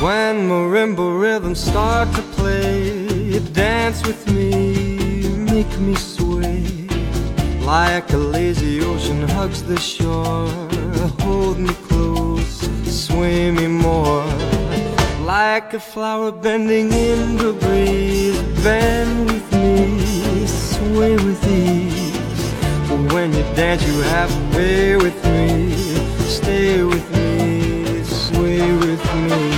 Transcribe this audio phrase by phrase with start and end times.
[0.00, 6.86] When marimba rhythms start to play, dance with me, make me sway.
[7.62, 10.46] Like a lazy ocean hugs the shore,
[11.18, 14.24] hold me close, sway me more.
[15.24, 22.16] Like a flower bending in the breeze, bend with me, sway with ease.
[23.12, 25.74] When you dance, you have pay with me,
[26.38, 29.57] stay with me, sway with me.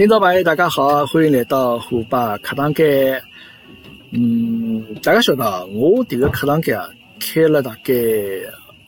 [0.00, 3.22] 听众朋友，大家好，欢迎来到虎爸课堂间。
[4.12, 7.92] 嗯，大家晓得啊，我迭个课堂间啊，开了大概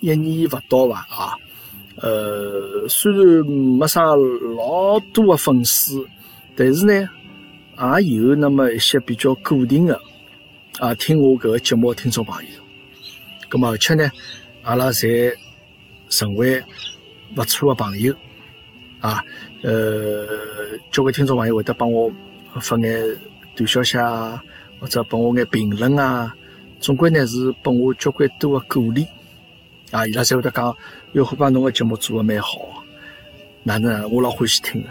[0.01, 1.37] 一年勿到吧啊。
[1.97, 6.03] 呃，虽然没啥老多的粉丝，
[6.57, 7.07] 但是呢，
[8.01, 10.01] 也有那么一些比较固定的
[10.79, 12.51] 啊，听我搿个节目的听众朋友。
[13.51, 14.11] 咁么，而且呢，
[14.63, 15.31] 阿拉侪
[16.09, 16.65] 成为
[17.37, 18.15] 勿错的朋友
[19.01, 19.23] 啊。
[19.63, 20.27] 呃，
[20.91, 22.13] 交关听众朋友会得帮我
[22.61, 23.17] 发眼
[23.55, 24.43] 短消息啊，
[24.81, 26.35] 或者帮我眼评论啊，
[26.81, 29.07] 总归呢是拨我交关多的鼓励
[29.93, 30.05] 啊。
[30.05, 30.77] 伊拉侪会得讲，
[31.13, 32.83] 哟，虎爸侬个节目做得蛮好，
[33.63, 34.89] 哪能我老欢喜听的。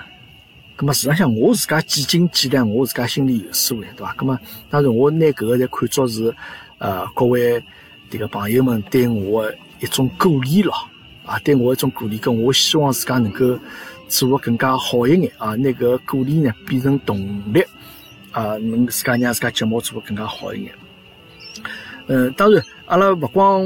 [0.77, 4.15] 咁么，事实上我自家几斤几两，我自家心里有数的，对伐？
[4.17, 6.33] 咁么，当然我拿搿个侪看作是
[6.77, 7.61] 呃各位
[8.09, 10.73] 迭个朋友们对我的一种鼓励咯，
[11.25, 13.59] 啊，对我一种鼓励，跟我希望自家能够。
[14.11, 15.55] 做得更加好一眼啊！
[15.55, 17.17] 那个鼓励呢，变成动
[17.53, 17.63] 力
[18.31, 20.73] 啊，能自家让自家节目做得更加好一眼。
[22.07, 23.65] 嗯，当然，阿拉勿光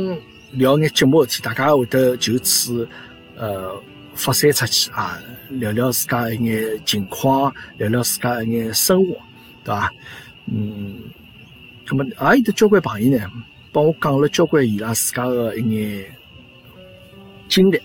[0.51, 2.87] 聊眼节目事体，大家也会得就此
[3.35, 3.75] 呃
[4.13, 5.17] 发散出去啊，
[5.49, 9.15] 聊聊自家一眼情况，聊聊自家一眼生活，
[9.63, 9.91] 对伐？
[10.45, 10.99] 嗯，
[11.89, 13.31] 那么还有得交关朋友呢，
[13.71, 16.05] 帮我讲了交关伊拉自家的一眼
[17.49, 17.81] 经历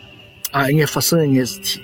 [0.51, 1.81] 啊，一眼发生一眼事体。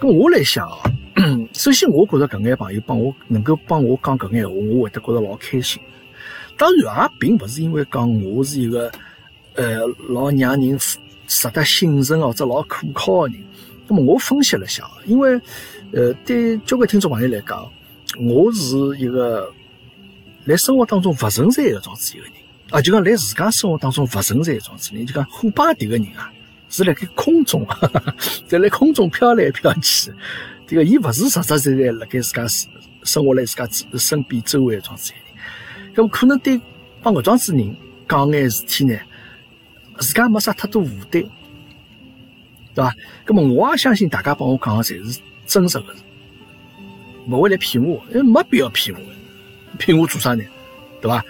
[0.00, 0.78] 咁我来想啊，
[1.52, 5.82] 首先我觉着搿眼朋友帮我能够帮我讲搿眼话，我会得觉着老开心。
[6.56, 8.90] 当然也并勿是因为讲我是一个
[9.54, 10.78] 呃老让人
[11.26, 13.44] 值得信任或者老可靠的人。
[13.88, 15.40] 那么我分析了一下，因为
[15.92, 17.68] 呃对交关听众朋友来讲，
[18.20, 19.52] 我是一个
[20.46, 22.32] 在生活当中勿存在的状子一个人
[22.70, 26.32] 啊，就讲在自家生活当中勿存在的状子人，就讲虎爸迭个人啊。
[26.68, 27.66] 是辣盖空中，
[28.46, 30.12] 在辣空中飘来飘去。
[30.66, 32.46] 这个伊勿是实实在在辣盖自家
[33.02, 33.68] 生活辣自家
[33.98, 35.18] 身边周围桩事体。
[35.94, 36.60] 咁可能对
[37.02, 37.74] 帮搿桩子人
[38.08, 38.98] 讲眼事体呢，
[39.98, 41.26] 自家没啥太多负担，
[42.74, 42.94] 对伐？
[43.26, 45.86] 咁么我也相信大家帮我讲个侪是真实个，
[47.28, 49.00] 勿会来骗我，因为没必要骗我，
[49.78, 50.44] 骗我做啥呢？
[51.00, 51.24] 对伐？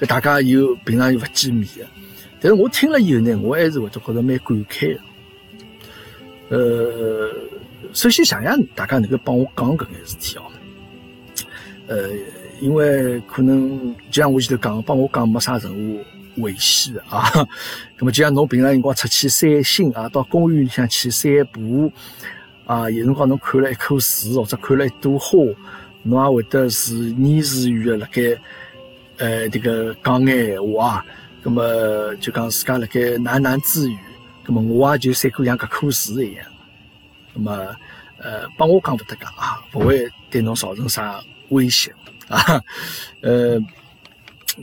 [0.00, 1.84] 搿大家又平常又勿见面个。
[2.44, 5.00] 但是我听了以后呢，我还是会得觉得蛮感慨的。
[6.50, 7.30] 呃，
[7.94, 10.42] 首先谢谢大家能够帮我讲搿眼事体哦。
[11.86, 12.10] 呃，
[12.60, 17.24] 因为可能就像我前头讲，帮我讲没啥任何危险的啊。
[17.96, 21.90] 那么就像侬平常辰光出去散心啊，到公园里向去散步
[22.66, 25.38] 啊，有辰光侬看了一棵树或者看了一朵花，
[26.02, 28.38] 侬也会得自言自语的辣盖
[29.16, 31.06] 呃这个讲眼话啊。
[31.44, 33.98] 咁么就讲自家辣盖喃喃自语，
[34.46, 36.46] 咁么我也就三过像搿棵树一样，
[37.36, 37.52] 咁么
[38.16, 41.94] 呃帮我讲勿得讲啊，勿会对侬造成啥威胁
[42.28, 42.40] 啊，
[43.20, 43.60] 呃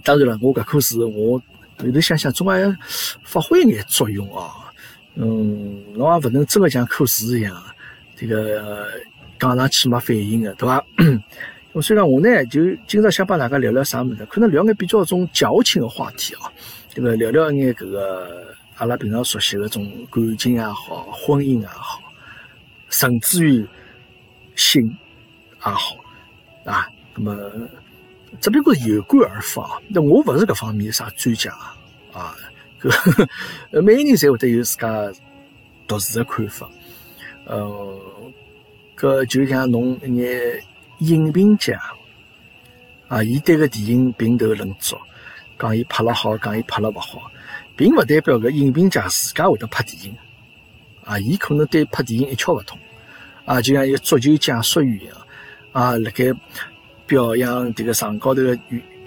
[0.04, 1.38] 当然了，我搿棵树我
[1.78, 2.76] 后头想想总归
[3.24, 4.72] 发挥一眼作用啊，
[5.14, 7.64] 嗯，侬也勿能真个像棵树一样，
[8.16, 8.88] 这个
[9.38, 10.84] 讲上去没反应个，对伐？
[11.74, 16.52] 我虽然我呢，就今朝想帮大家聊聊啥物事，可能聊眼比较种矫情的话题啊，
[16.90, 22.02] 这个聊聊眼搿个阿拉平常熟悉的种感情也好，婚姻也好，
[22.90, 23.66] 甚至于
[24.56, 25.96] 性也好
[26.66, 26.90] 啊。
[27.16, 27.38] 那么
[28.42, 31.52] 只不过有感而发，那我勿是搿方面啥专家
[32.12, 32.36] 啊，
[32.82, 35.10] 搿每个人侪会得有自家
[35.88, 36.70] 独自的看法。
[37.46, 37.98] 呃，
[38.98, 40.62] 搿就像侬一眼。
[41.02, 41.82] 影评家
[43.08, 44.96] 啊，伊对个电影评头论足，
[45.58, 47.30] 讲伊拍了好，讲伊拍了勿好，
[47.76, 50.16] 并勿代表个影评家自家会得拍电影
[51.04, 51.18] 啊。
[51.18, 52.78] 伊可能对拍电影一窍勿通
[53.46, 55.18] 啊，就像一个足球解说员一样
[55.72, 56.26] 啊，辣盖
[57.08, 58.56] 表扬迭个场高头个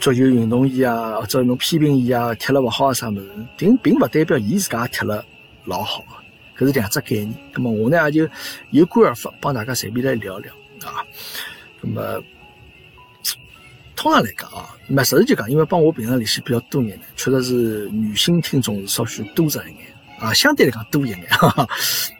[0.00, 5.24] 足球运动员啊，或者侬批评伊啊，踢了勿好啊啥物事，并并勿代表伊自家踢了
[5.64, 6.04] 老好，
[6.58, 7.32] 搿是两只概念。
[7.54, 8.32] 咁么我呢也就
[8.70, 10.52] 有感而发，帮大家随便来聊聊
[10.84, 11.06] 啊。
[11.84, 12.22] 那么
[13.94, 19.86] 通常来讲啊，么实事就讲，因为帮我平常联系比较多眼呢，确实是女性听众是稍许多着一眼
[20.18, 21.20] 啊，相对来讲多一眼。
[21.28, 21.68] 哈哈。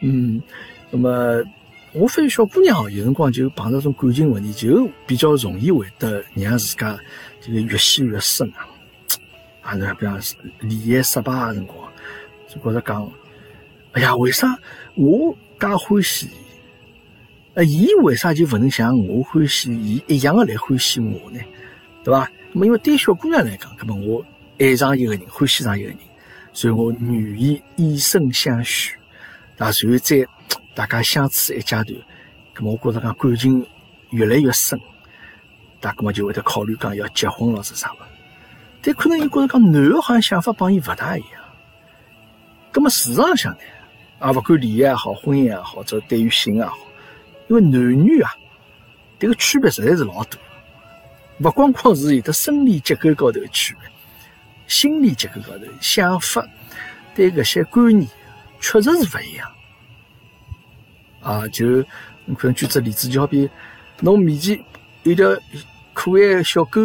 [0.01, 0.41] 嗯，
[0.91, 1.43] 那么
[1.93, 6.97] 我发现小姑娘哦，有辰光就碰到种感情问题，就比较容易会得让自家。
[7.41, 8.65] 这个越陷越深啊！
[9.61, 10.19] 啊，那比方
[10.61, 11.77] 恋爱失败的辰光，
[12.47, 13.11] 就觉着讲，
[13.91, 14.57] 哎呀，为啥
[14.95, 16.27] 我介欢喜？
[17.55, 21.39] 呃，伊为啥就不能像我欢喜伊一样的来欢喜我呢？
[22.03, 22.29] 对吧？
[22.51, 24.23] 那么因为对小姑娘来讲，那么我
[24.59, 25.97] 爱上一个人，欢喜上一个人，
[26.51, 28.93] 所以我愿意以身相许，
[29.57, 30.27] 啊，随后在
[30.75, 31.95] 大家相处一阶段，
[32.55, 33.65] 那么我觉着讲感情
[34.11, 34.79] 越来越深。
[35.79, 37.97] 大哥么就会得考虑讲要结婚了是啥物？
[38.81, 41.29] 但可能伊觉着讲男的好像想法帮伊勿大一样。
[42.73, 43.59] 咁么事实上呢，
[44.19, 46.77] 啊，勿管恋爱也好，婚姻也好，或者对于性也好，
[47.47, 48.31] 因为男女啊，
[49.19, 50.37] 迭个区别实在是老大。
[51.39, 53.89] 勿光光是有的生理结构高头的区别，
[54.67, 56.45] 心理结构高头想法
[57.13, 58.09] 对搿些观念
[58.59, 59.51] 确实是勿一样。
[61.21, 61.83] 啊，就
[62.25, 63.49] 你可能举只例子，就好比
[63.99, 64.59] 侬面前
[65.03, 65.25] 有条。
[65.97, 66.81] 可爱的小狗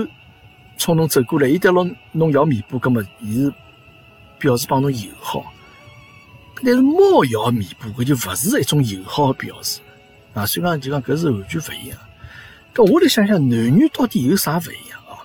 [0.78, 3.52] 冲侬走过来，伊对牢侬摇尾巴，葛末伊是
[4.38, 5.52] 表示帮侬友好。
[6.62, 9.80] 但是猫摇尾巴，搿就勿是一种友好的表示
[10.34, 10.46] 啊。
[10.46, 11.98] 所以讲，就讲搿是完全勿一样。
[12.74, 15.18] 搿我来想想，男女到底有啥勿一样啊？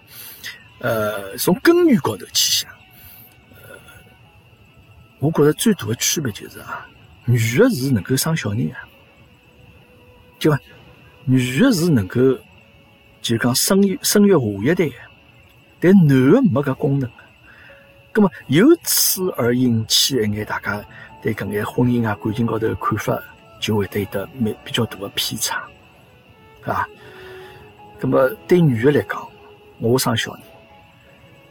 [0.80, 2.70] 呃，从根源高头去想，
[3.56, 3.70] 呃，
[5.20, 6.88] 我觉着最大的区别就是啊，
[7.26, 8.84] 女的是能够生小人啊，
[10.40, 10.60] 对伐？
[11.26, 12.20] 女的是能够。
[13.22, 14.96] 就讲生育生育下一代，
[15.80, 17.10] 但男的没搿功能，
[18.12, 20.86] 葛么由此而引起一眼大家
[21.24, 23.20] 对搿眼婚姻啊感情高头看法，
[23.66, 25.68] 就会得得蛮比较大的偏差，
[26.62, 26.88] 是吧？
[28.00, 29.28] 葛么对女的来讲，
[29.80, 30.44] 我生小人，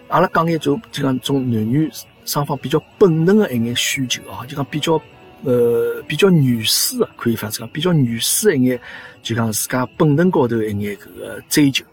[0.06, 1.90] 阿拉讲眼就就讲种男女
[2.24, 5.00] 双方比较本能的一眼需求啊，就讲比较。
[5.46, 8.80] 呃，比较原始的，可以发讲比较原始一眼，
[9.22, 11.84] 就讲自家本能高头一眼搿个追求。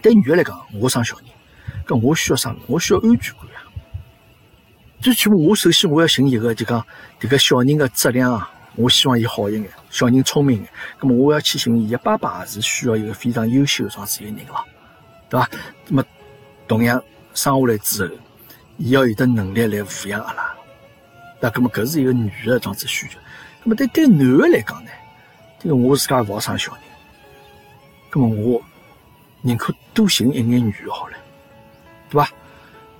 [0.00, 1.26] 对女的来讲，我生小人，
[1.86, 2.56] 搿我需要啥？
[2.66, 3.68] 我需要安全感啊！
[5.02, 6.82] 最起码，我首先我要寻一个，就讲
[7.20, 10.68] 迭个小人的质量啊，我希望伊好一眼，小人聪明眼。
[10.98, 14.64] 葛么我要去寻伊，爸爸也是需要一个非常优秀的这样子一个人了，
[15.28, 15.50] 对伐？
[15.88, 16.04] 那么
[16.68, 17.02] 同样
[17.34, 18.14] 生下来之后，
[18.76, 20.54] 伊要有的能力来抚养阿拉。
[21.40, 23.18] 那搿么搿是一个女的这样子需求，
[23.64, 24.90] 那么对对男的来讲呢，
[25.58, 26.82] 这个我自家勿好生小人，
[28.12, 28.62] 搿么我
[29.40, 31.16] 宁可多寻一眼女的好了，
[32.08, 32.30] 对伐？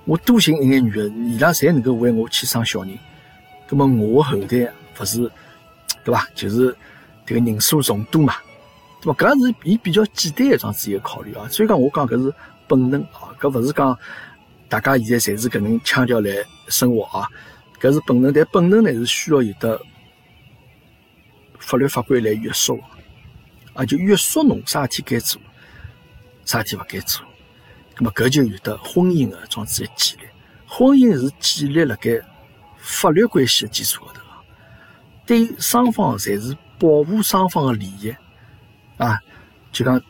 [0.03, 2.99] 我多寻一眼女的，伊拉侪能够为我去生小人，
[3.69, 5.31] 搿么我后代勿是
[6.09, 6.27] 对伐？
[6.33, 6.75] 就是
[7.23, 8.33] 这个人数众多嘛，
[8.99, 9.19] 对伐？
[9.19, 11.47] 搿是伊比较简单的这样子一个考虑啊。
[11.49, 12.33] 所以讲我讲搿是
[12.67, 13.95] 本能啊，搿勿是讲
[14.67, 16.31] 大家现在侪是搿能腔调来
[16.67, 17.29] 生活啊。
[17.79, 19.79] 搿是本能，但本能呢是需要有的
[21.59, 22.81] 法律法规来约束，
[23.73, 25.39] 啊，就约束侬啥事体该做，
[26.45, 27.23] 啥事体勿该做。
[27.97, 30.23] 那么搿就有的婚姻的桩子的建立，
[30.65, 32.19] 婚姻是建立辣盖
[32.79, 34.21] 法律关系的基础高头，
[35.29, 38.11] 对双方侪是保护双方的利益，
[38.97, 39.19] 啊，
[39.71, 40.01] 就讲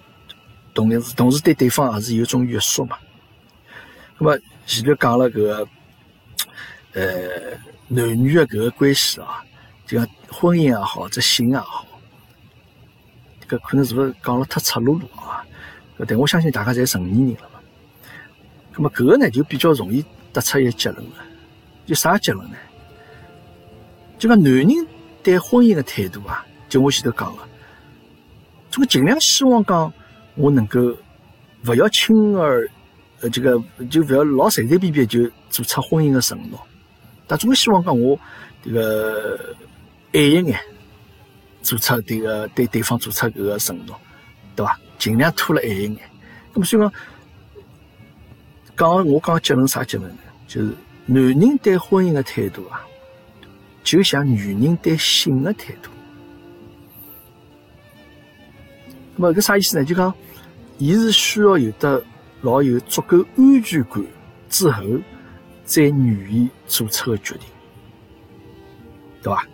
[0.74, 2.98] 同时同时对对方也是有种约束嘛。
[4.18, 5.68] 那么前头讲了搿个。
[6.94, 7.04] 呃，
[7.88, 9.44] 男女的搿个关系啊，
[9.86, 11.86] 就讲婚姻也好，这性也好，
[13.48, 15.46] 搿可能是勿是讲了太赤裸裸啊？
[16.08, 17.60] 但我相信大家侪成年人了嘛。
[18.74, 21.18] 那么搿个呢，就比较容易得出一个结论了。
[21.86, 22.58] 就啥结论呢？
[24.18, 24.68] 就讲男人
[25.24, 27.44] 对婚姻的态度啊，就我前头讲的，
[28.72, 29.92] 这个尽量希望讲
[30.36, 30.80] 我能够
[31.66, 32.70] 勿要轻而
[33.22, 36.60] 呃，这个就勿要老随随便便就做出婚姻的承诺。
[37.28, 38.18] 但总希望讲我
[38.64, 39.56] 这个
[40.14, 40.60] 爱一眼，
[41.62, 44.00] 做出这个对对方做出搿个承诺，
[44.56, 44.80] 对伐？
[44.98, 46.00] 尽量拖了爱一眼。
[46.54, 46.92] 那么所以讲，
[48.78, 50.18] 讲我讲结论啥结论呢？
[50.48, 50.72] 就是
[51.06, 52.84] 男人对婚姻的态度啊，
[53.84, 55.90] 就像女人对性的态度。
[59.16, 59.86] 那么搿啥意思呢？
[59.86, 60.14] 就讲，
[60.78, 62.04] 伊是需要有的
[62.42, 64.04] 老有足够安全感
[64.50, 64.84] 之后。
[65.66, 65.94] 再愿
[66.34, 67.44] 意做出个决定，
[69.22, 69.46] 对吧？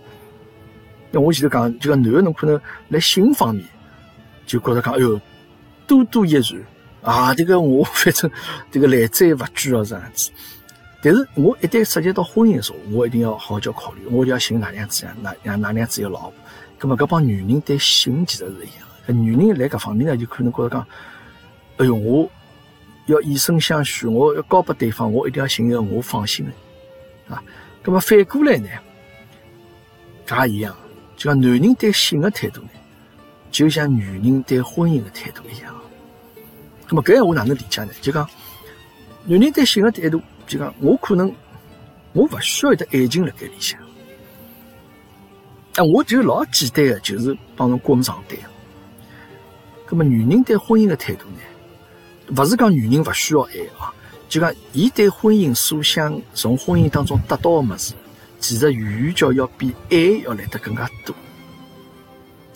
[1.12, 3.66] 那我前头讲，就讲男个侬可能辣性方面
[4.46, 5.20] 就觉着讲，哎哟，
[5.86, 6.58] 多多益善
[7.02, 7.36] 啊！
[7.36, 8.32] 这个我反正
[8.72, 10.32] 这个来者勿拒啊，这样子。
[11.06, 16.34] 但是我一旦涉及到婚姻的时候，我一定要好叫考虑，我就要寻哪样子呀，哪哪哪样子一个老婆。
[16.80, 20.88] 咁么搿帮女人对性其实是一样的，女人来搿方面呢，就可能觉着讲，
[21.78, 22.28] 哎哟，我
[23.06, 27.44] 要以身相许，我要交拨对方，我一定要寻一个我放心的啊。
[27.84, 28.68] 那么反过来呢，
[30.26, 30.76] 搿也一样。
[31.16, 32.70] 就讲男人对性的态度呢，
[33.52, 35.72] 就像女人对婚姻的态度一样。
[36.90, 37.92] 那么搿样我哪能理解呢？
[38.02, 38.28] 就讲
[39.26, 41.34] 男人对性的态度，就讲我可能
[42.14, 43.80] 我勿需要一爱情辣盖里向，
[45.74, 48.38] 但，我就老简单的，就是帮侬滚床单。
[49.90, 53.94] 那么女人对婚姻的态度呢，勿是讲女人勿需要爱啊，
[54.28, 57.94] 就讲伊对婚姻所想从婚姻当中得到的物事。
[58.38, 61.16] 其实远远叫要比爱要来得更加多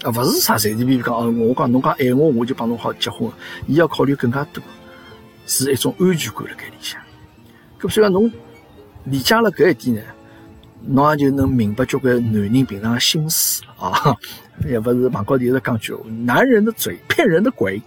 [0.03, 0.11] 啊！
[0.11, 3.31] 勿是啥随随便便讲哦，我讲侬讲爱我，我就帮侬好结婚。
[3.65, 4.63] 伊要考虑更加多，
[5.47, 7.01] 是一种安全感辣盖里向。
[7.79, 8.31] 咁所以讲侬
[9.05, 10.01] 理解了搿一点呢，
[10.81, 14.15] 侬也就能明白交关男人平常心思了啊！
[14.67, 17.81] 也勿是网高头一直讲句，男人的嘴骗人的鬼，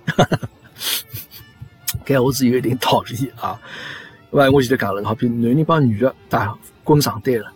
[2.06, 3.60] 搿我是有一定道理啊。
[4.30, 7.52] 勿，我前头讲了，好比男人帮女的打滚床单了。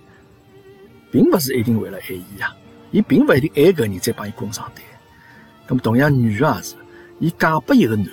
[1.10, 2.54] 并勿是一定为了爱伊呀，
[2.90, 4.84] 伊并勿一定爱搿人再帮伊滚床单。
[5.66, 6.74] 那么同样，女个也是，
[7.20, 8.10] 伊嫁拨一个男个，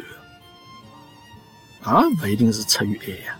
[1.86, 1.92] 也
[2.24, 3.38] 勿一定是出于爱呀，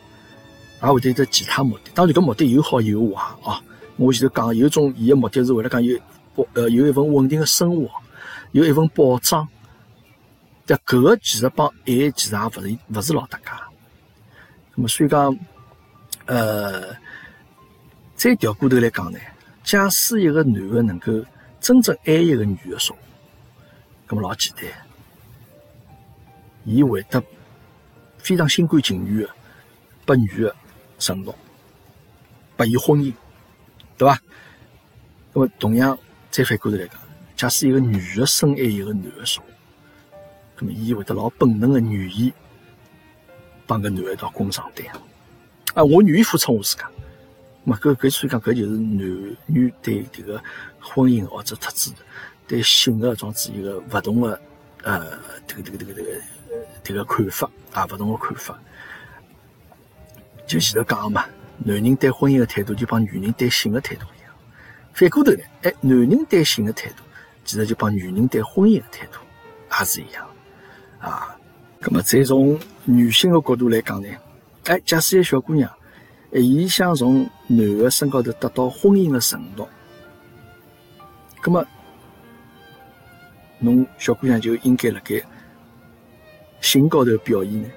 [0.84, 1.92] 也会得有其他目的。
[1.94, 3.62] 当然，搿目的有好有坏啊。
[3.96, 5.98] 我前头讲，有种伊个目的是为了讲有
[6.36, 7.90] 保呃有一份稳定的生活，
[8.52, 9.48] 有一份保障。
[10.66, 13.46] 但搿个其实帮爱其实也勿是勿是老搭界。
[14.76, 15.38] 那么所以讲，
[16.26, 16.96] 呃，
[18.16, 19.20] 再调过头来讲呢？
[19.64, 21.14] 假使一个男的能够
[21.62, 22.98] 真正爱一个女的说，
[24.10, 24.66] 那么老简单，
[26.66, 27.24] 伊会得
[28.18, 29.30] 非常心甘情愿的
[30.06, 30.56] 把女的
[31.04, 31.36] 承诺，
[32.56, 33.14] 把伊婚姻，
[33.98, 34.18] 对吧？
[35.34, 35.98] 那么同样
[36.32, 36.96] 再反过头来讲，
[37.36, 39.44] 假使一个女的深爱一个男的说，
[40.60, 42.32] 那么伊会得老本能的愿意
[43.68, 44.88] 帮个男的一道滚床单，
[45.74, 46.90] 啊，我愿意付出我自家。
[47.66, 50.42] 么搿搿所以讲，搿就是男女对迭个
[50.80, 51.92] 婚姻或者特质
[52.48, 54.40] 对性的种子一个勿同的
[54.84, 55.18] 呃，
[55.48, 56.22] 迭个迭个迭个迭个
[56.84, 58.60] 迭个看法啊，勿同的看法。
[60.54, 61.26] 就前头讲嘛，
[61.66, 64.32] 男人对婚姻的态度就帮女人对性的态度一样。
[64.94, 66.98] 反过头来，哎，男人对性的态度，
[67.44, 69.18] 其实就帮女人对婚姻的态度
[69.80, 70.24] 也是一样
[71.00, 71.36] 啊。
[71.82, 74.08] 葛么再从女性的角度来讲呢，
[74.66, 75.68] 哎，假使一个小姑娘。
[76.32, 79.68] 伊想从男的身高头得到婚姻的承诺，
[81.44, 81.66] 那么，
[83.58, 85.20] 侬小姑娘就应该辣盖
[86.62, 87.70] 性高头表现呢，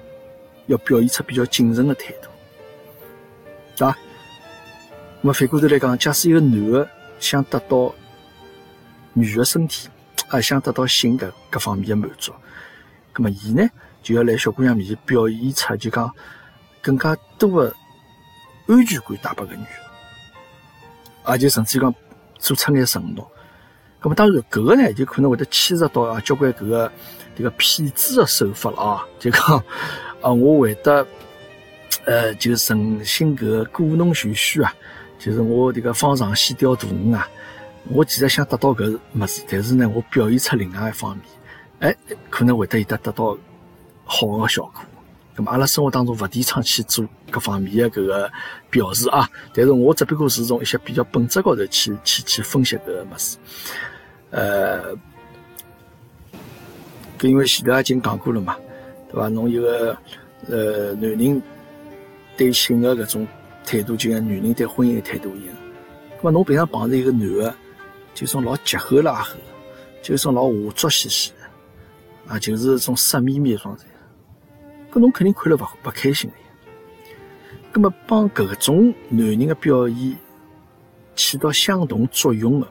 [0.67, 2.29] 要表现出比较谨慎的态度，
[3.77, 3.97] 对吧？
[5.21, 7.93] 那么反过头来讲，假使一个男的想得到
[9.13, 9.87] 女的身体，
[10.29, 12.33] 啊，想得到性的各方面的满足，
[13.15, 13.65] 那么伊呢
[14.01, 16.11] 就要来小姑娘面前表现出就讲
[16.81, 17.73] 更加多的。
[18.69, 19.63] 安全感带拨个女，
[21.23, 21.95] 而且甚至讲
[22.37, 23.25] 做出眼承诺。
[24.01, 26.91] 咁么当然，搿个呢就可能会得牵涉到啊交关搿个
[27.37, 29.07] 迭个骗子的手法了啊。
[29.19, 29.41] 就讲
[30.21, 31.07] 啊，我会得
[32.05, 34.73] 呃就诚心搿个故弄玄虚啊，
[35.19, 37.27] 就是我迭个方长线钓大鱼啊。
[37.89, 41.25] 我其实想得到搿物事，但是呢，我表现出另外一方面，
[41.79, 41.95] 哎，
[42.29, 43.37] 可能会得有得得到
[44.03, 44.73] 好的效果。
[45.35, 48.31] 那么，阿拉生活当中勿提倡去做各方面的搿个
[48.69, 53.37] 表示啊，但是我只不过是从一些比较本质高头去去去分析搿个物事。
[54.31, 54.95] 呃，
[57.21, 58.57] 因为前头已经讲过了嘛，
[59.09, 59.29] 对伐？
[59.29, 59.97] 侬一个
[60.49, 61.41] 呃男人
[62.37, 63.27] 对性的搿种
[63.65, 65.55] 态度，就像女人对婚姻的态度一样。
[66.21, 67.55] 咁么，侬平常碰着一个男的，
[68.13, 69.35] 就种老急吼拉吼，
[70.01, 73.83] 就种老下作兮兮的，啊，就是种色眯眯的状态。
[74.91, 76.43] 搿侬肯定看了勿勿开心的呀。
[77.71, 80.17] 葛么帮搿种男人的表现
[81.15, 82.67] 起到相同作用的，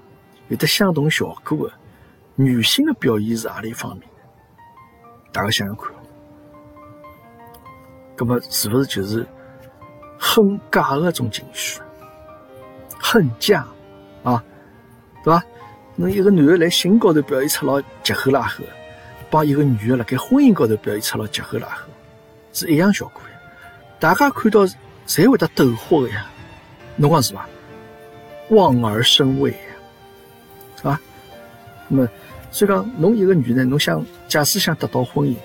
[0.49, 1.75] 有得相同效果的，
[2.35, 4.09] 女性的表现是何里一方面？
[5.33, 5.93] 大家想想看。
[8.17, 9.27] 葛么是不是就是
[10.19, 11.81] 恨嫁的种情绪？
[12.99, 13.67] 恨嫁
[14.23, 14.43] 啊，
[15.23, 15.43] 对伐？
[15.95, 18.65] 侬一个男的来性高头表现出老急吼拉吼，
[19.31, 21.89] 帮一个女的辣盖婚姻高头表现出老急吼拉吼。
[22.53, 23.39] 是一样效果呀，
[23.99, 24.67] 大家看到
[25.07, 26.27] 侪会得抖火的呀，
[26.97, 27.47] 侬讲是伐？
[28.51, 29.57] 望而生畏呀，
[30.77, 31.01] 是吧？
[31.89, 32.09] 那么，
[32.51, 35.37] 所以讲，侬一个女人，侬想假使想得到婚姻，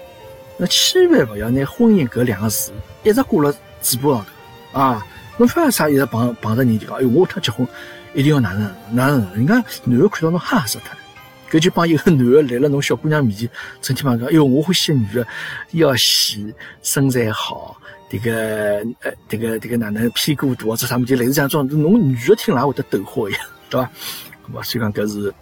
[0.58, 2.72] 那千万勿要拿婚姻搿两个字
[3.04, 4.25] 一直挂辣嘴巴上头
[4.72, 5.06] 啊！
[5.38, 7.68] 侬发啥一直碰碰着人就讲，哎，我趟结婚
[8.13, 9.34] 一定要哪能哪能？
[9.34, 10.98] 人家男的看到侬吓死脱了。
[11.50, 13.50] 搿就帮一个男的来了侬小姑娘面前，
[13.82, 15.25] 整天讲，哎呦，我欢喜女的，
[15.72, 17.75] 要细，身材好，
[18.10, 23.90] 这个呃，这个这个哪能屁股大或者啥么就类似这样种，侬女的听了会得抖火一样，对吧？
[24.54, 25.34] 我所以讲搿是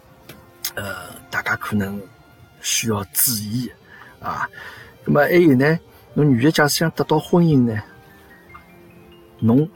[0.74, 0.94] 呃，
[1.30, 2.00] 大家可能
[2.60, 3.70] 需要注意
[4.20, 4.48] 啊。
[5.04, 5.78] 那么还有呢，
[6.14, 7.80] 侬女的假使想得到婚姻呢，
[9.40, 9.68] 侬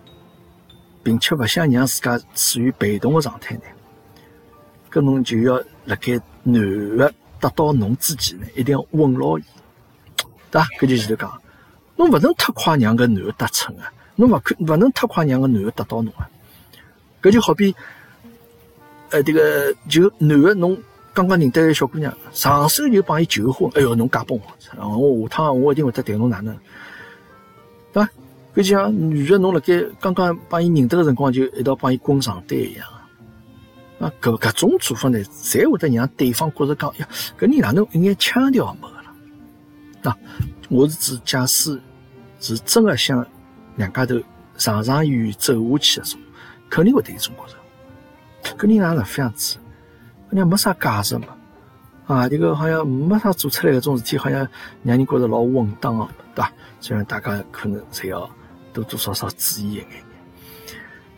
[1.02, 3.62] 并且勿想让自家处于被动的状态呢？
[4.90, 9.42] 搿侬就要辣盖男的得到侬之前呢，一定要稳牢伊，
[10.50, 10.66] 对伐？
[10.80, 11.42] 搿就前头讲，
[11.97, 16.30] 侬勿能太快让搿男的得逞啊，侬勿可勿能太快让搿男的得到侬啊。
[17.21, 17.75] 搿就好比，
[19.11, 20.78] 呃，这个就男的侬
[21.12, 26.56] 刚刚认得个小姑娘，上手就帮伊求婚，哎哟，侬嫁拨我，我下趟我一定会得对侬哪能，
[27.92, 28.11] 对伐？
[28.54, 32.87] 搿就像女的侬辣盖刚刚帮伊认得个辰光，就一道帮伊滚床单一样。
[33.99, 37.08] 啊，搿搿种做法呢，才会得让对方觉着讲，呀，
[37.38, 40.11] 搿人哪能一眼腔调也没个了？
[40.11, 40.18] 啊，
[40.68, 41.80] 我是指假使
[42.40, 43.26] 是真个想
[43.76, 44.20] 两家头
[44.56, 46.20] 长长远远走下去的种，
[46.68, 49.56] 肯定会得有种觉着，搿人哪能这样子？
[50.30, 51.26] 人没啥价值嘛，
[52.06, 54.40] 啊，这个好像没啥做出来搿种事体，好像
[54.82, 56.52] 让人觉着老稳当个，对伐？
[56.80, 58.28] 所以大家可能侪要
[58.74, 59.86] 多多少少注意一眼，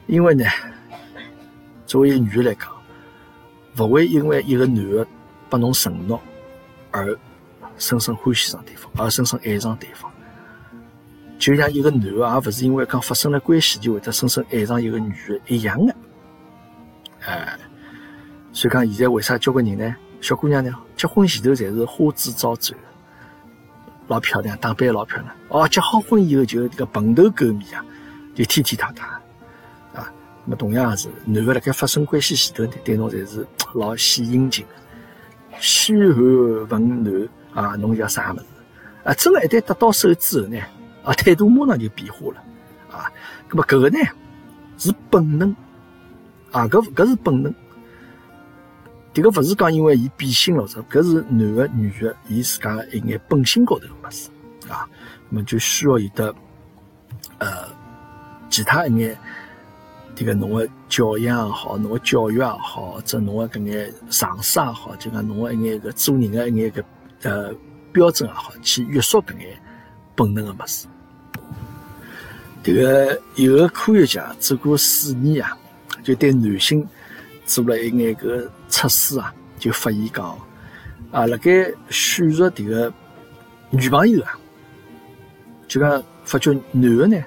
[0.06, 0.44] 因为呢。
[1.86, 2.68] 作为一个女的来讲，
[3.78, 5.06] 勿会因为一个男的
[5.48, 6.20] 拨侬承诺
[6.90, 7.16] 而
[7.78, 10.10] 深深欢喜上对方，而深深爱上对方。
[11.38, 15.94] 就像一个男的，也勿是因为讲发生了关系就会得深深爱上一个女的一样的。
[17.20, 17.56] 哎，
[18.52, 19.96] 所以讲现在为啥交关人呢？
[20.20, 22.76] 小姑娘呢，结婚前头侪是花枝招展，
[24.08, 25.34] 老漂亮，打扮老漂亮。
[25.48, 27.84] 哦，结好婚以后就这个蓬头垢面啊，
[28.34, 29.20] 就天天塌塌。
[30.48, 34.64] 那么同样也是，男的辣盖发生关系前头呢，对侬侪是 老献殷勤，
[35.58, 38.44] 嘘寒问暖啊，侬叫啥物事
[39.02, 39.12] 啊？
[39.14, 40.56] 真的，一旦得到手之后呢，
[41.02, 42.40] 啊，态度马上就变化了
[42.96, 43.10] 啊。
[43.48, 43.98] 那么搿个呢
[44.78, 45.50] 是本能
[46.52, 47.52] 啊，搿搿是本能，
[49.16, 54.28] 迭个勿是讲因为伊变心了，者搿是男个女个伊自家一眼本性高头个物事
[54.68, 54.86] 啊。
[55.30, 56.34] 那么就需要有的
[57.38, 57.48] 呃
[58.50, 59.16] 其他一眼。
[60.14, 66.84] 这个侬个教养也好，侬个教育也好，或者侬个搿眼常识也好，就讲侬个一眼个做人个一眼个
[67.22, 67.54] 呃
[67.92, 69.58] 标准也好，去约束搿眼
[70.14, 70.86] 本能个物事。
[72.62, 75.56] 这个有个科学家做过试验啊，
[76.02, 76.86] 就对男性
[77.46, 80.38] 做了一眼个测试啊，就发现讲
[81.10, 82.92] 啊，辣盖选择迭个
[83.70, 84.38] 女朋友啊，
[85.68, 87.22] 就讲发觉男个呢，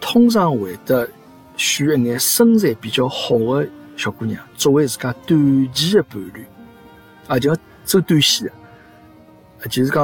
[0.00, 1.08] 通常会得。
[1.56, 6.42] 选一眼身材比较好的小姑娘作为自家短期的伴侣，
[7.28, 8.50] 啊，就要走短线
[9.58, 10.02] 的，就是讲，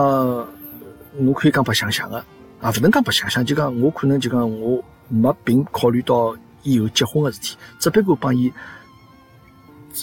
[1.14, 2.22] 我可以讲白相相的，
[2.60, 8.52] 啊，不能讲白相相，就讲我可能就讲我没并考虑到以后结婚的事体，只不过帮伊，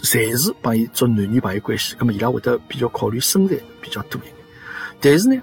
[0.01, 4.35] 暂时帮伊做男女朋友关系，那么伊拉会得比较考虑身材比较多一点，
[4.99, 5.39] 但是呢，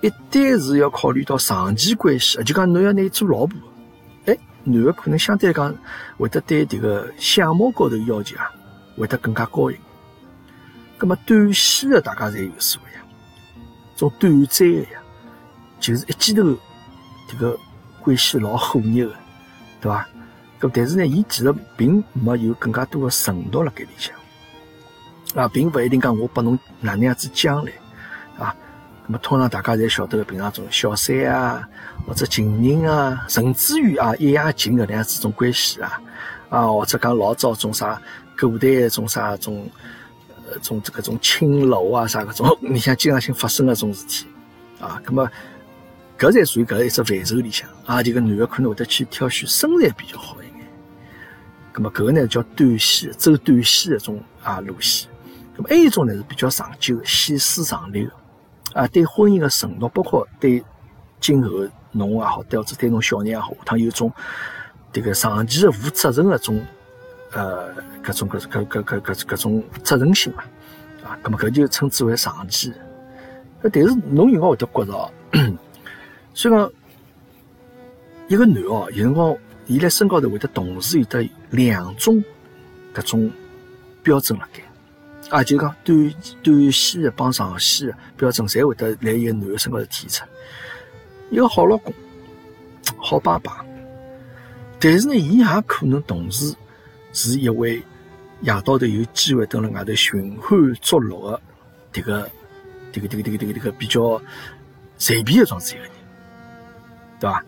[0.00, 3.56] 一旦是要考虑到长期关系，就讲侬要拿伊做老婆。
[4.64, 5.74] 男的可能相对来讲
[6.18, 8.50] 会得对这个相貌高头要求啊，
[8.98, 9.82] 会得更加高一点。
[10.98, 13.00] 那么短线的大家侪有所谓呀，
[13.96, 15.00] 种短暂的呀，
[15.80, 16.42] 就是一记头
[17.30, 17.56] 这个
[18.02, 19.14] 关系老火热的，
[19.80, 20.06] 对吧？
[20.60, 24.14] 咁但是呢，伊其实并没有更加多的承诺辣盖里向
[25.34, 27.72] 啊，并勿一定讲我拨侬哪能样子将来
[28.38, 28.54] 啊。
[29.06, 31.66] 那么通常大家侪晓得个，平常种小三啊，
[32.06, 36.00] 或者情人啊，甚至于啊一夜情搿能样子种关系啊，
[36.50, 38.00] 啊或者讲老早种啥
[38.38, 39.66] 古代种啥种
[40.50, 44.26] 呃种这个种青楼啊啥搿种， 你像经常性发生个种事体
[44.80, 45.30] 啊，那么
[46.18, 50.47] 搿才属于搿一只范畴里向啊，就个男的可能会得去挑选身材比较好一
[51.78, 55.08] 那么搿个呢叫短线，走短线的种啊路线，
[55.54, 58.04] 那么还有一种呢是比较长久、细水长流。
[58.74, 60.62] 啊，对婚姻的承诺，包括对
[61.20, 61.48] 今后
[61.92, 64.12] 侬也好，对或者对侬小人也好，下趟有种
[64.92, 66.60] 这个长期的负责任的种
[67.30, 70.42] 呃，各种各各各各各各种责任心嘛，
[71.04, 72.72] 啊，那么搿就称之为长期。
[73.62, 75.12] 那但是侬有辰光会得觉着，
[76.34, 76.68] 虽然
[78.26, 79.36] 一个男哦，有辰光
[79.68, 82.24] 伊辣身高头会得同时有得两种
[82.92, 83.30] 搿种
[84.02, 84.60] 标准辣盖。
[85.30, 90.32] 啊，就讲短短线的帮长线的标准，侪会得辣一个男个身高头体现出。
[91.30, 91.92] 一个好老公、
[92.96, 93.62] 好爸爸，
[94.80, 96.54] 但是呢，伊也可能同时
[97.12, 97.82] 是一位
[98.40, 101.38] 夜到头有机会蹲辣外头寻欢作乐
[101.92, 102.30] 的迭个、
[102.90, 104.18] 迭个、迭个、迭个、迭个、迭个比较
[104.96, 105.92] 随便的这样子一个人，
[107.20, 107.44] 对伐？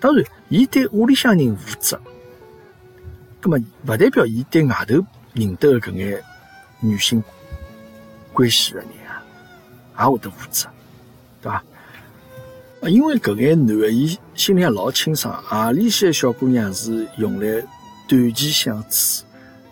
[0.00, 2.00] 当然，伊对屋里向人负责，
[3.40, 6.22] 葛么勿代表伊对外头认得的搿眼。
[6.80, 7.20] 女性
[8.32, 10.68] 关系的人啊，也会得负责，
[11.42, 11.64] 对吧？
[12.80, 17.66] 啊，因为搿眼男的，伊心里也老清爽，何里些小姑娘是用来
[18.06, 19.24] 短期相处，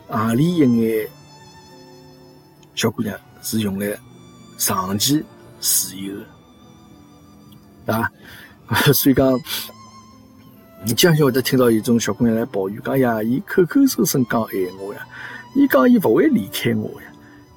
[0.08, 1.08] 何里一眼
[2.74, 3.96] 小姑娘是用来
[4.58, 5.24] 长期
[5.60, 6.26] 自由的，
[7.86, 8.10] 对吧？
[8.92, 9.40] 所以讲，
[10.86, 15.04] 你经常会得听到一种小姑娘来抱怨，讲呀，伊口口声声讲爱我呀。
[15.56, 17.08] 伊讲伊勿会离开我呀，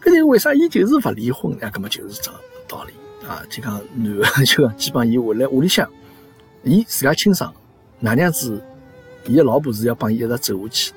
[0.01, 0.51] 搿是为啥？
[0.51, 2.31] 伊就是勿离婚呀，搿么就是这
[2.67, 2.93] 道理
[3.27, 3.43] 啊！
[3.47, 5.87] 就讲男的 就，基本伊回来屋里向，
[6.63, 7.53] 伊自家清爽，
[7.99, 8.59] 哪能样子，
[9.25, 10.91] 伊个老婆是要帮伊一直走下去，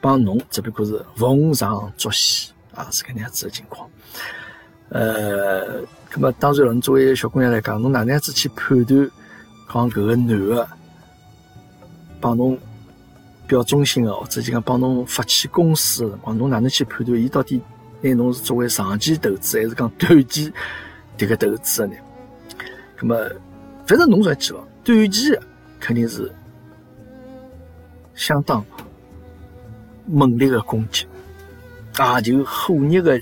[0.00, 3.86] 帮侬只不过是逢场作戏啊，是搿能样子的情况。
[4.88, 9.10] 呃，搿么当然了，侬作为小姑娘来讲，侬哪能样子去判断，
[9.70, 10.66] 讲搿个男的
[12.24, 12.58] 帮侬？
[13.46, 17.60] 表忠心的，或者就讲帮侬发起公司的辰光，侬哪能去判断伊到底
[18.00, 20.50] 拿侬是作为长期投资，还是讲短期
[21.18, 21.94] 迭个投资的呢？
[23.02, 23.30] 那么，
[23.86, 25.38] 反正侬要记牢，短期
[25.78, 26.32] 肯定是
[28.14, 28.64] 相当
[30.06, 31.06] 猛烈的攻击
[31.98, 33.20] 啊，就火热的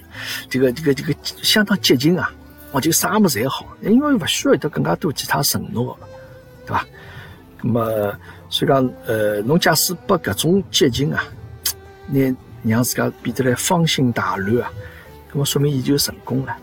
[0.48, 1.12] 这个这个这个
[1.42, 2.32] 相当激情啊，
[2.70, 5.98] 哦，就啥么侪好，因为勿需要得更加多其他承诺，
[6.64, 6.86] 对吧？
[7.60, 8.14] 那么。
[8.52, 11.24] 所以讲，呃，侬假使把搿种激情啊，
[12.08, 12.20] 拿
[12.62, 14.70] 让自家变得来芳心大乱啊，
[15.32, 16.54] 那么说明伊就成功了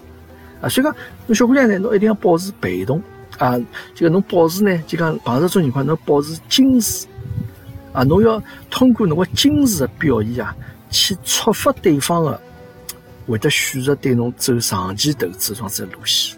[0.62, 0.69] 啊。
[0.69, 3.02] 所以讲，侬小姑娘呢，侬一定要保持被动
[3.39, 3.58] 啊，
[3.95, 7.08] 就讲侬保持呢，就讲碰到这种情况，侬保持矜持
[7.91, 10.56] 啊，侬要通过侬个矜持的表现啊，
[10.91, 12.39] 去触发对方的
[13.28, 16.38] 会得选择对侬走长期投资方式路线。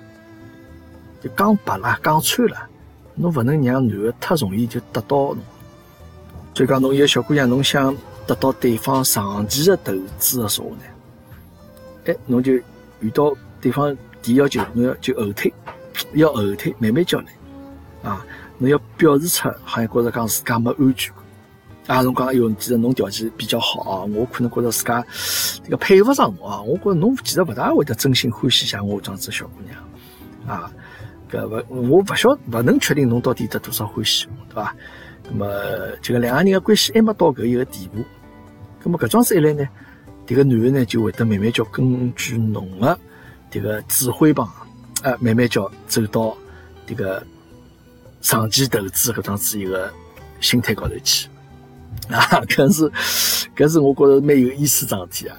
[1.22, 2.70] 就讲白了，讲穿了。
[3.16, 5.38] 侬勿能让男的太容易就得到侬，
[6.54, 7.96] 所以讲侬一个小姑娘，侬想
[8.26, 10.84] 得到对方长期的投资的时候呢，
[12.06, 12.54] 哎，侬就
[13.00, 15.54] 遇到对方提要求，侬要就后退，
[16.14, 18.26] 要后退，慢慢交来，啊，
[18.58, 21.14] 侬要表示出好像觉着讲自家没安全
[21.86, 25.06] 感，啊，侬讲哎哟，其实侬条件比较好啊，我可能觉着自家
[25.64, 30.72] 这个配不上侬啊，我觉着侬其实勿大会得真心欢喜像我这样子小姑娘，啊。
[31.32, 34.76] 搿勿，我勿晓勿能确定侬到底得多少欢喜，对伐？
[35.30, 35.48] 那么，
[36.02, 38.04] 这个两个人的关系还没到搿一个地步，
[38.84, 39.66] 那么搿桩事一来呢，
[40.28, 43.00] 迭个男的呢就会得慢慢叫根据侬的
[43.50, 44.46] 迭个指挥棒，
[45.04, 46.36] 啊，慢慢叫走到
[46.86, 47.24] 迭个
[48.22, 49.90] 长期投资搿桩子一个
[50.42, 51.30] 心态高头去，
[52.10, 52.92] 啊， 搿是
[53.56, 55.38] 搿是我觉着蛮有意思桩事体啊。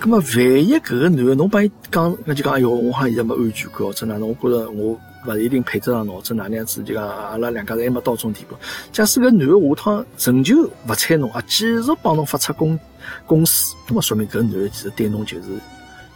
[0.00, 0.24] 咁么，万
[0.66, 4.28] 一搿个男的侬帮伊讲，那就讲，哎哟，我好像现在没安全感，或者哪能？
[4.28, 5.00] 我觉着我。
[5.26, 8.56] 勿一定配得上脑子，哪能样子就讲阿拉两家人还没到种地步。
[8.92, 12.78] 假使搿男的下趟仍旧勿睬侬啊，继续帮侬发出公
[13.26, 15.48] 公司，那么说明搿男的其实对侬就是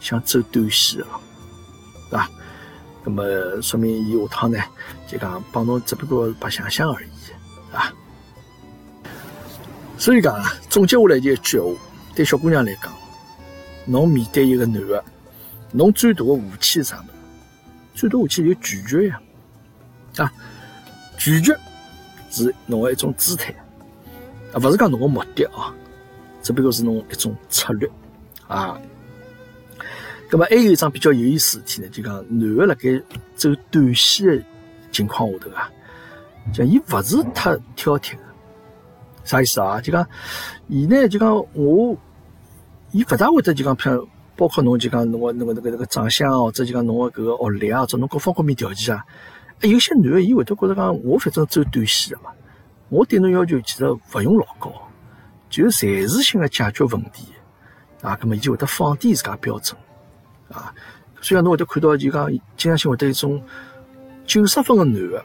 [0.01, 1.07] 想走短线了，
[2.11, 2.31] 对伐？
[3.05, 4.59] 那么说明伊下趟呢，
[5.07, 7.09] 就讲帮侬只不过白相相而已，
[7.73, 7.93] 啊。
[9.97, 11.67] 所以讲啊，总结下来就一句话：
[12.15, 12.93] 对小姑娘来讲，
[13.85, 15.05] 侬面对一个男的，
[15.71, 17.16] 侬最大的武器是啥物？
[17.97, 19.21] 最多武器就拒绝呀，
[20.19, 20.33] 啊，
[21.17, 21.57] 拒绝
[22.31, 23.53] 是侬的一种姿态，
[24.53, 25.75] 啊，不是讲侬的目的啊，
[26.43, 27.91] 只不过是侬一种策略
[28.47, 28.79] 啊。
[30.31, 33.03] 那么还有一桩比较有意思事体呢，就讲男的辣盖
[33.35, 34.45] 走短线的
[34.93, 35.71] 情况下头啊，
[36.53, 38.23] 讲伊勿是太挑剔的，
[39.25, 39.81] 啥意思啊？
[39.81, 40.07] 就讲
[40.69, 41.97] 伊呢，就讲我，
[42.91, 44.07] 伊勿大会得就讲如
[44.37, 49.05] 包括侬就讲侬个侬个那个那个长相哦，或者就讲侬个搿个学历啊，或者侬各方面条件啊，
[49.63, 52.31] 有些男的伊会得觉得讲，我反正走短线的嘛，
[52.91, 54.71] 我对侬要求其实勿用老高，
[55.49, 57.29] 就暂时性个解决问题
[58.03, 59.75] 啊，咁么伊就会得放低自家标准
[60.51, 60.75] 啊，
[61.23, 63.43] 所以讲侬会得看到就讲经常性会得一种
[64.27, 65.25] 九十分的男的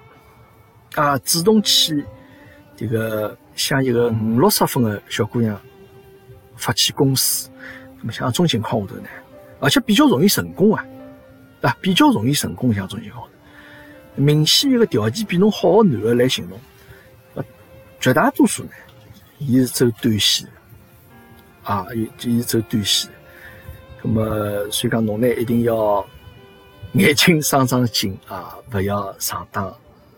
[0.96, 2.06] 啊，主动去
[2.78, 5.60] 这个向一个五六十分的小姑娘
[6.56, 7.50] 发起攻势。
[8.02, 9.08] 那么像这种情况下头呢，
[9.60, 10.84] 而且比较容易成功啊，
[11.62, 12.74] 啊，比较容易成功。
[12.74, 13.32] 像这种情况下，
[14.16, 16.60] 明显一个条件比侬好的男的来形容，
[17.36, 17.46] 呃，
[18.00, 18.72] 绝大多数呢，
[19.38, 20.48] 伊是走短线，
[21.64, 23.10] 啊，伊伊走短线，
[24.02, 26.04] 那么所以讲侬呢一定要
[26.94, 29.72] 眼睛伤伤筋啊，勿要上当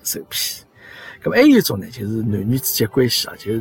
[0.04, 0.66] 受骗。
[1.22, 3.52] 那么还有一种呢，就是男女之间关系啊，就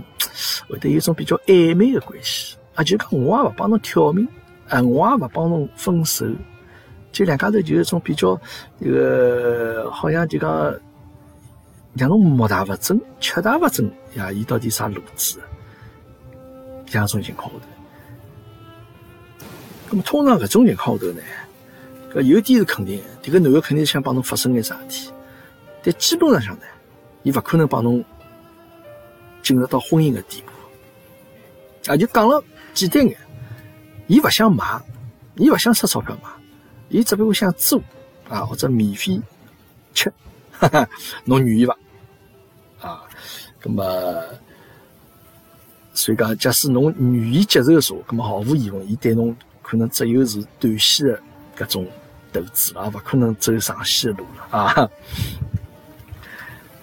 [0.69, 2.57] 会得有一种比较暧昧的关系。
[2.75, 4.27] 啊，就讲我也勿帮侬挑明，
[4.69, 6.27] 啊，我也勿帮侬分手，
[7.13, 8.41] 就两家头就有一种比较
[8.81, 10.75] 这个，好像就讲
[11.95, 15.39] 让侬摸大勿准、吃大勿准呀，伊到底啥路子？
[16.93, 17.67] 两种情况下头，
[19.91, 21.23] 那么通常搿种情况下头呢，
[22.15, 25.11] 搿有点是肯定，迭个男的肯定想帮侬发生眼啥事体，
[25.83, 26.63] 但基本上向呢。
[27.25, 28.05] 伊勿可能帮侬
[29.43, 30.51] 进入到婚姻的地步，
[31.93, 32.43] 啊，就讲了
[32.75, 33.17] 简单眼，
[34.07, 34.65] 伊勿想买，
[35.37, 36.29] 伊勿想出钞票买，
[36.89, 37.81] 伊只不过想做
[38.29, 39.21] 啊，或者免费
[39.95, 40.13] 吃，
[40.53, 40.89] 哈哈，
[41.25, 41.77] 侬愿意伐？
[42.81, 43.03] 啊，
[43.63, 44.25] 那么，
[45.95, 51.23] 所以讲，假使侬愿意接受说，那么毫无疑问，伊对侬可能只有是短线的
[51.57, 51.87] 搿种
[52.33, 54.91] 投资了，勿可能走长线的路了啊。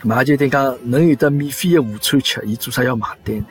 [0.02, 3.45] 嘛就等于讲，能有得免费的午餐吃，伊做啥要买单呢？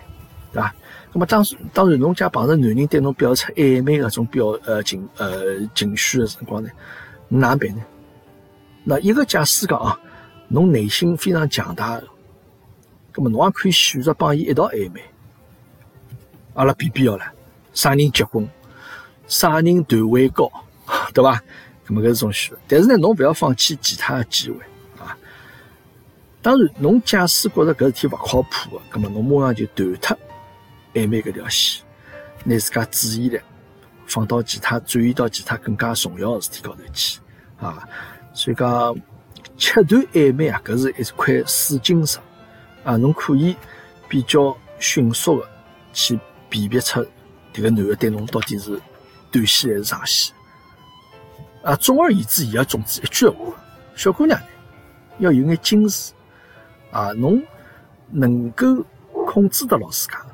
[0.53, 0.74] 对伐？
[1.12, 6.68] 那么当当然，侬假碰着男人对侬表示暧昧搿种表呃情呃情绪的辰光呢，
[7.29, 7.83] 侬哪能办呢？
[8.85, 9.99] 那一个假使讲啊，
[10.49, 12.05] 侬内心非常强大的，
[13.14, 15.03] 那么侬也可以选择帮伊一道暧昧。
[16.55, 17.25] 阿拉比比好了，
[17.73, 18.49] 啥人结婚，
[19.27, 20.51] 啥人段位高，
[21.14, 21.42] 对伐？
[21.87, 24.57] 那么搿是种选，但是呢，侬勿要放弃其他的机会。
[26.42, 30.18] 当然，侬假使觉着搿事体勿靠谱个，葛末侬马上就断脱
[30.94, 31.85] 暧昧搿条线，
[32.44, 33.40] 拿自家注意力
[34.07, 37.20] 放到其他转移到其他更加重要个事体高头去
[37.59, 37.88] 啊。
[38.33, 38.96] 所以讲，
[39.57, 42.18] 切断暧昧啊，搿是一块试金石
[42.85, 42.96] 啊。
[42.96, 43.57] 侬可以
[44.09, 45.48] 比较迅速个
[45.92, 47.05] 去辨别出
[47.53, 48.81] 迭个男个对侬到底是
[49.31, 50.35] 短线还是长线
[51.62, 51.74] 啊。
[51.77, 53.37] 总而言之，言而总之，一句话，
[53.94, 54.40] 小姑娘
[55.18, 56.12] 要有眼矜持。
[56.90, 57.42] 啊，侬
[58.11, 58.83] 能够
[59.27, 60.24] 控制得牢自家，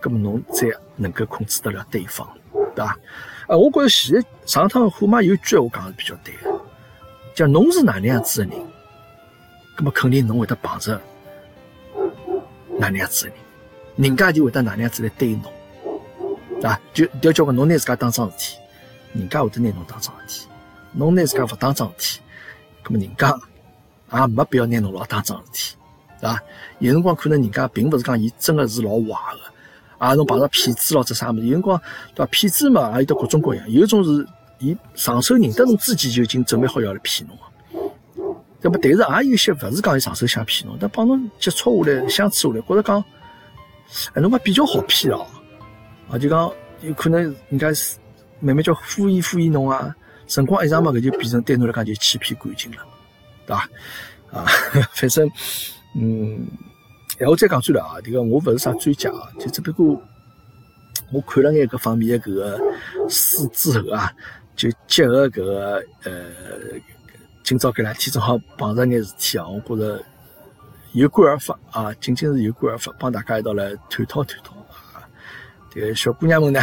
[0.00, 2.28] 葛么侬才能够控制得了对方，
[2.74, 2.96] 对伐？
[3.46, 6.60] 啊，我觉着现在上趟虎妈有句话讲的比较对个，
[7.34, 8.66] 叫侬是哪能样子的人，
[9.76, 11.00] 葛么肯定侬会得碰着
[12.78, 13.38] 哪能样子的人，
[13.96, 15.42] 人家就会得哪能样子来对侬，
[16.60, 18.58] 对伐，就要叫个侬拿自家当桩事体，
[19.12, 20.48] 人家会得拿侬当桩事体，
[20.92, 22.22] 侬拿自家勿当桩事体，
[22.82, 23.38] 葛么人家
[24.12, 25.76] 也没必要拿侬老当桩事体。
[26.20, 26.42] 对伐？
[26.78, 29.40] 有辰光可能人家并勿是讲伊真的是老坏个，
[30.00, 31.44] 啊，侬碰着骗子咯，这啥物事？
[31.44, 31.78] 有辰光
[32.14, 32.30] 对伐？
[32.30, 33.70] 骗子嘛，也有得各种各样。
[33.70, 34.26] 有种是
[34.58, 37.42] 伊上手认得侬之前就已经准备好要来骗侬个，
[38.62, 38.78] 对么？
[38.82, 43.04] 但是也有些勿是讲伊上手想骗侬，但帮侬接触下来、相处下来，觉着讲，
[44.14, 45.26] 哎，侬还比较好骗哦，
[46.10, 47.98] 啊，就讲有可能人家是
[48.40, 49.94] 慢慢叫敷衍敷衍侬啊，
[50.26, 52.78] 辰光一长嘛，搿就变成对侬来讲就欺骗感情了，
[53.46, 53.68] 对伐？
[54.32, 54.46] 啊，
[54.96, 55.30] 反正。
[55.92, 56.46] 嗯，
[57.20, 60.02] 哎，我再讲句了啊，这个我不是啥专家啊，就只不过
[61.12, 62.58] 我看了眼各方面的搿个
[63.10, 64.10] 书之后啊，
[64.56, 66.12] 就结合搿个呃，
[67.42, 70.02] 今朝搿两天正好碰着眼事体啊，我觉着
[70.92, 74.54] 有感而发啊，仅仅是有感而发，帮大家一道来探讨探讨
[74.94, 75.06] 啊。
[75.70, 76.60] 这个小姑娘们呢，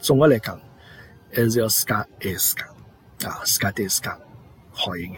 [0.00, 0.60] 总的来讲
[1.32, 4.18] 还是要自家爱自家啊，自家对自家
[4.72, 5.12] 好一眼，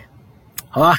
[0.69, 0.99] 好吧？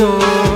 [0.00, 0.49] show